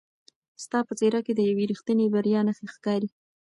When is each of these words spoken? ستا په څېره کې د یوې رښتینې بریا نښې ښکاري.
ستا 0.63 0.79
په 0.87 0.93
څېره 0.99 1.19
کې 1.25 1.33
د 1.35 1.39
یوې 1.49 1.63
رښتینې 1.71 2.07
بریا 2.13 2.41
نښې 2.47 2.67
ښکاري. 2.73 3.09